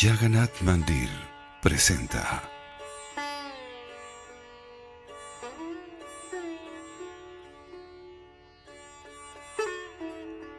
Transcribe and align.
Jagannath 0.00 0.60
Mandir 0.62 1.08
presenta 1.60 2.48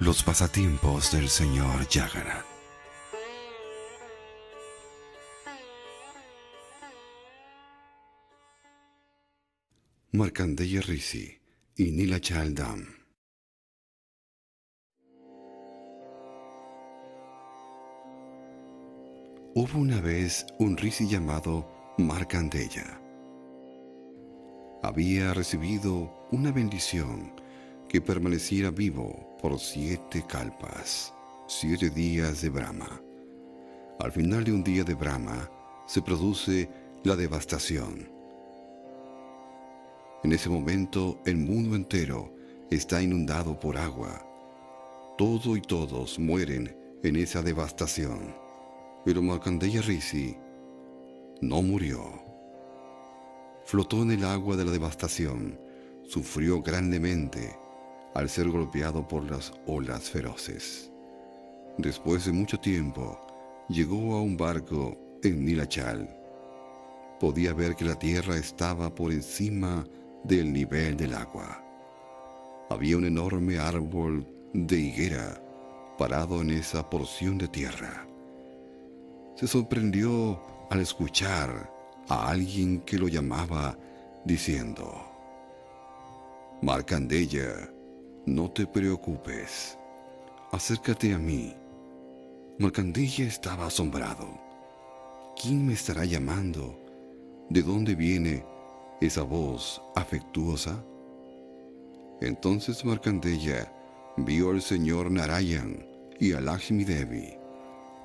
Los 0.00 0.22
pasatiempos 0.22 1.12
del 1.12 1.30
señor 1.30 1.88
Jagannath. 1.88 2.44
Markandeya 10.10 10.82
Rishi 10.82 11.40
y 11.78 11.92
Nilachal 11.92 12.54
Dham. 12.54 13.01
Hubo 19.54 19.80
una 19.80 20.00
vez 20.00 20.46
un 20.58 20.78
Rishi 20.78 21.06
llamado 21.06 21.68
Markandeya. 21.98 22.98
Había 24.82 25.34
recibido 25.34 26.10
una 26.30 26.50
bendición 26.50 27.34
que 27.86 28.00
permaneciera 28.00 28.70
vivo 28.70 29.36
por 29.42 29.60
siete 29.60 30.24
kalpas, 30.26 31.12
siete 31.48 31.90
días 31.90 32.40
de 32.40 32.48
Brahma. 32.48 33.02
Al 34.00 34.10
final 34.10 34.42
de 34.42 34.52
un 34.52 34.64
día 34.64 34.84
de 34.84 34.94
Brahma 34.94 35.50
se 35.86 36.00
produce 36.00 36.70
la 37.04 37.14
devastación. 37.14 38.10
En 40.24 40.32
ese 40.32 40.48
momento 40.48 41.20
el 41.26 41.36
mundo 41.36 41.76
entero 41.76 42.34
está 42.70 43.02
inundado 43.02 43.60
por 43.60 43.76
agua. 43.76 44.26
Todo 45.18 45.58
y 45.58 45.60
todos 45.60 46.18
mueren 46.18 46.74
en 47.02 47.16
esa 47.16 47.42
devastación. 47.42 48.41
Pero 49.04 49.22
Markandeya 49.22 49.82
Rishi 49.82 50.36
no 51.40 51.60
murió. 51.62 52.22
Flotó 53.64 54.02
en 54.02 54.12
el 54.12 54.24
agua 54.24 54.56
de 54.56 54.64
la 54.64 54.70
devastación, 54.70 55.58
sufrió 56.04 56.62
grandemente 56.62 57.56
al 58.14 58.28
ser 58.28 58.48
golpeado 58.48 59.06
por 59.06 59.28
las 59.30 59.52
olas 59.66 60.10
feroces. 60.10 60.90
Después 61.78 62.26
de 62.26 62.32
mucho 62.32 62.58
tiempo, 62.58 63.18
llegó 63.68 64.14
a 64.16 64.22
un 64.22 64.36
barco 64.36 64.96
en 65.22 65.44
Nilachal. 65.44 66.08
Podía 67.18 67.54
ver 67.54 67.74
que 67.74 67.84
la 67.84 67.98
tierra 67.98 68.36
estaba 68.36 68.94
por 68.94 69.12
encima 69.12 69.86
del 70.24 70.52
nivel 70.52 70.96
del 70.96 71.14
agua. 71.14 71.64
Había 72.68 72.96
un 72.96 73.04
enorme 73.04 73.58
árbol 73.58 74.26
de 74.52 74.78
higuera 74.78 75.42
parado 75.98 76.42
en 76.42 76.50
esa 76.50 76.88
porción 76.88 77.38
de 77.38 77.48
tierra. 77.48 78.06
Se 79.34 79.46
sorprendió 79.46 80.40
al 80.70 80.80
escuchar 80.80 81.70
a 82.08 82.28
alguien 82.28 82.80
que 82.80 82.98
lo 82.98 83.08
llamaba 83.08 83.76
diciendo, 84.24 84.92
Marcandeya, 86.60 87.70
no 88.26 88.50
te 88.50 88.66
preocupes, 88.66 89.76
acércate 90.52 91.14
a 91.14 91.18
mí. 91.18 91.54
Marcandeya 92.58 93.24
estaba 93.26 93.66
asombrado. 93.66 94.28
¿Quién 95.40 95.66
me 95.66 95.72
estará 95.72 96.04
llamando? 96.04 96.78
¿De 97.48 97.62
dónde 97.62 97.94
viene 97.94 98.44
esa 99.00 99.22
voz 99.22 99.82
afectuosa? 99.96 100.84
Entonces 102.20 102.84
Marcandeya 102.84 103.72
vio 104.18 104.50
al 104.50 104.62
señor 104.62 105.10
Narayan 105.10 105.84
y 106.20 106.34
a 106.34 106.40
Lakshmi 106.40 106.84
Devi 106.84 107.41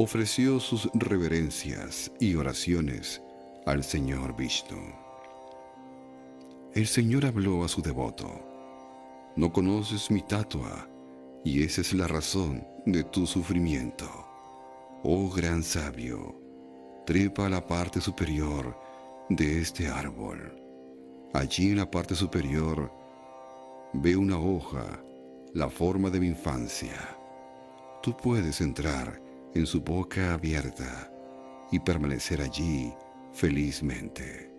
ofreció 0.00 0.60
sus 0.60 0.88
reverencias 0.94 2.12
y 2.20 2.36
oraciones 2.36 3.20
al 3.66 3.82
Señor 3.82 4.36
Vishnu. 4.36 4.78
El 6.72 6.86
Señor 6.86 7.26
habló 7.26 7.64
a 7.64 7.68
su 7.68 7.82
devoto, 7.82 8.30
no 9.34 9.52
conoces 9.52 10.08
mi 10.12 10.22
tatua, 10.22 10.88
y 11.44 11.64
esa 11.64 11.80
es 11.80 11.92
la 11.94 12.06
razón 12.06 12.64
de 12.86 13.02
tu 13.02 13.26
sufrimiento. 13.26 14.08
Oh 15.02 15.28
gran 15.30 15.64
sabio, 15.64 16.40
trepa 17.04 17.46
a 17.46 17.48
la 17.48 17.66
parte 17.66 18.00
superior 18.00 18.78
de 19.30 19.60
este 19.60 19.88
árbol. 19.88 20.62
Allí 21.34 21.72
en 21.72 21.78
la 21.78 21.90
parte 21.90 22.14
superior 22.14 22.92
ve 23.94 24.16
una 24.16 24.38
hoja, 24.38 25.02
la 25.54 25.68
forma 25.68 26.08
de 26.08 26.20
mi 26.20 26.28
infancia. 26.28 27.16
Tú 28.00 28.16
puedes 28.16 28.60
entrar 28.60 29.27
en 29.54 29.66
su 29.66 29.80
boca 29.80 30.34
abierta 30.34 31.10
y 31.70 31.78
permanecer 31.80 32.40
allí 32.40 32.92
felizmente. 33.32 34.52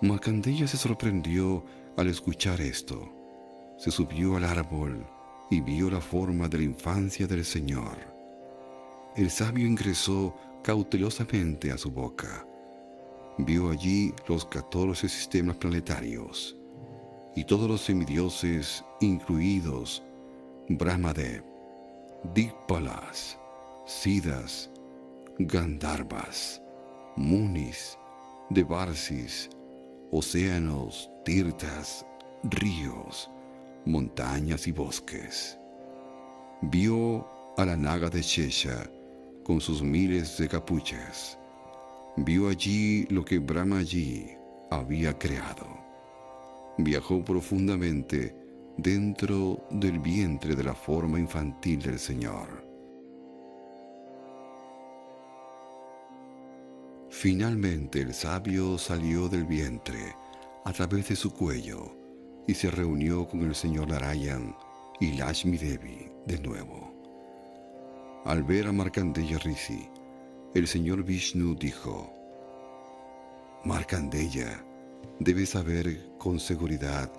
Marcandeya 0.00 0.66
se 0.66 0.76
sorprendió 0.76 1.64
al 1.96 2.08
escuchar 2.08 2.60
esto. 2.60 3.12
Se 3.78 3.90
subió 3.90 4.36
al 4.36 4.44
árbol 4.44 5.04
y 5.50 5.60
vio 5.60 5.90
la 5.90 6.00
forma 6.00 6.48
de 6.48 6.58
la 6.58 6.64
infancia 6.64 7.26
del 7.26 7.44
Señor. 7.44 7.96
El 9.16 9.30
sabio 9.30 9.66
ingresó 9.66 10.34
cautelosamente 10.62 11.72
a 11.72 11.78
su 11.78 11.90
boca. 11.90 12.46
Vio 13.38 13.70
allí 13.70 14.14
los 14.28 14.44
catorce 14.44 15.08
sistemas 15.08 15.56
planetarios 15.56 16.56
y 17.34 17.44
todos 17.44 17.68
los 17.68 17.82
semidioses, 17.82 18.84
incluidos 19.00 20.02
Brahmadev, 20.68 21.44
Dikpalas, 22.24 23.38
Sidas, 23.86 24.68
Gandharvas, 25.38 26.60
Munis, 27.16 27.96
Devarsis, 28.50 29.48
océanos, 30.10 31.08
tirtas, 31.24 32.04
ríos, 32.42 33.30
montañas 33.84 34.66
y 34.66 34.72
bosques. 34.72 35.56
Vio 36.62 37.24
a 37.56 37.64
la 37.64 37.76
naga 37.76 38.10
de 38.10 38.20
Shesha 38.20 38.90
con 39.44 39.60
sus 39.60 39.80
miles 39.80 40.38
de 40.38 40.48
capuchas. 40.48 41.38
Vio 42.16 42.48
allí 42.48 43.06
lo 43.10 43.24
que 43.24 43.38
Brahma 43.38 43.78
allí 43.78 44.26
había 44.70 45.16
creado. 45.16 45.66
Viajó 46.78 47.24
profundamente 47.24 48.34
dentro 48.78 49.66
del 49.70 49.98
vientre 49.98 50.54
de 50.54 50.62
la 50.62 50.74
forma 50.74 51.18
infantil 51.18 51.82
del 51.82 51.98
Señor. 51.98 52.64
Finalmente 57.10 58.00
el 58.00 58.14
sabio 58.14 58.78
salió 58.78 59.28
del 59.28 59.44
vientre 59.44 60.14
a 60.64 60.72
través 60.72 61.08
de 61.08 61.16
su 61.16 61.32
cuello 61.34 61.92
y 62.46 62.54
se 62.54 62.70
reunió 62.70 63.26
con 63.26 63.40
el 63.40 63.56
señor 63.56 63.88
Narayan 63.88 64.54
y 65.00 65.12
Lashmi 65.14 65.58
Devi 65.58 66.08
de 66.26 66.38
nuevo. 66.38 66.94
Al 68.24 68.44
ver 68.44 68.68
a 68.68 68.72
Markandeya 68.72 69.38
Rishi, 69.38 69.88
el 70.54 70.68
señor 70.68 71.02
Vishnu 71.02 71.56
dijo, 71.56 72.12
Markandeya, 73.64 74.64
debes 75.18 75.50
saber 75.50 76.10
con 76.18 76.38
seguridad 76.38 77.10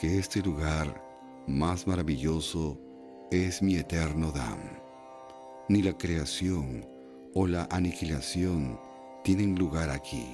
que 0.00 0.18
este 0.18 0.40
lugar 0.40 1.04
más 1.46 1.86
maravilloso 1.86 2.80
es 3.30 3.60
mi 3.60 3.76
eterno 3.76 4.32
Dham. 4.32 4.58
Ni 5.68 5.82
la 5.82 5.92
creación 5.92 6.86
o 7.34 7.46
la 7.46 7.68
aniquilación 7.70 8.80
tienen 9.24 9.56
lugar 9.56 9.90
aquí. 9.90 10.24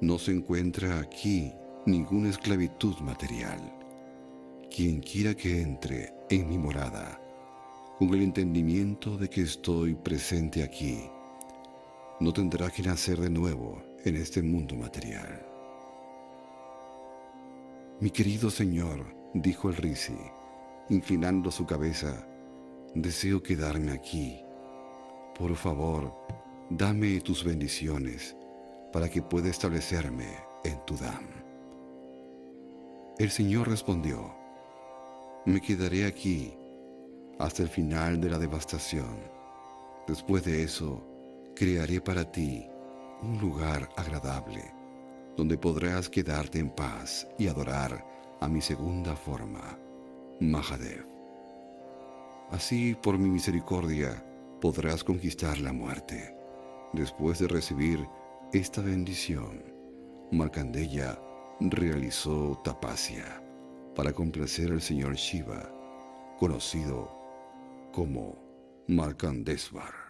No 0.00 0.18
se 0.18 0.32
encuentra 0.32 1.00
aquí 1.00 1.52
ninguna 1.84 2.30
esclavitud 2.30 2.96
material. 3.00 3.60
Quien 4.74 5.00
quiera 5.00 5.34
que 5.34 5.60
entre 5.60 6.14
en 6.30 6.48
mi 6.48 6.56
morada, 6.56 7.20
con 7.98 8.08
el 8.14 8.22
entendimiento 8.22 9.18
de 9.18 9.28
que 9.28 9.42
estoy 9.42 9.94
presente 9.96 10.62
aquí, 10.62 11.10
no 12.20 12.32
tendrá 12.32 12.70
que 12.70 12.82
nacer 12.82 13.20
de 13.20 13.28
nuevo 13.28 13.82
en 14.06 14.16
este 14.16 14.40
mundo 14.40 14.74
material. 14.76 15.51
Mi 18.02 18.10
querido 18.10 18.50
Señor, 18.50 19.14
dijo 19.32 19.68
el 19.68 19.76
Risi, 19.76 20.18
inclinando 20.88 21.52
su 21.52 21.66
cabeza, 21.66 22.26
deseo 22.96 23.44
quedarme 23.44 23.92
aquí. 23.92 24.42
Por 25.38 25.54
favor, 25.54 26.12
dame 26.68 27.20
tus 27.20 27.44
bendiciones 27.44 28.36
para 28.92 29.08
que 29.08 29.22
pueda 29.22 29.48
establecerme 29.50 30.26
en 30.64 30.84
tu 30.84 30.96
dam. 30.96 31.28
El 33.20 33.30
Señor 33.30 33.68
respondió, 33.68 34.34
me 35.46 35.60
quedaré 35.60 36.04
aquí 36.04 36.52
hasta 37.38 37.62
el 37.62 37.68
final 37.68 38.20
de 38.20 38.30
la 38.30 38.38
devastación. 38.40 39.16
Después 40.08 40.42
de 40.42 40.64
eso, 40.64 41.06
crearé 41.54 42.00
para 42.00 42.32
ti 42.32 42.66
un 43.22 43.38
lugar 43.38 43.88
agradable 43.96 44.81
donde 45.36 45.58
podrás 45.58 46.08
quedarte 46.08 46.58
en 46.58 46.70
paz 46.70 47.26
y 47.38 47.48
adorar 47.48 48.04
a 48.40 48.48
mi 48.48 48.60
segunda 48.60 49.16
forma, 49.16 49.78
Mahadev. 50.40 51.06
Así, 52.50 52.94
por 53.02 53.18
mi 53.18 53.30
misericordia, 53.30 54.24
podrás 54.60 55.02
conquistar 55.02 55.58
la 55.58 55.72
muerte. 55.72 56.36
Después 56.92 57.38
de 57.38 57.48
recibir 57.48 58.06
esta 58.52 58.82
bendición, 58.82 59.62
Markandeya 60.30 61.18
realizó 61.60 62.60
tapasya 62.62 63.42
para 63.94 64.12
complacer 64.12 64.72
al 64.72 64.82
señor 64.82 65.14
Shiva, 65.14 65.70
conocido 66.38 67.10
como 67.92 68.36
Markandesvar. 68.88 70.01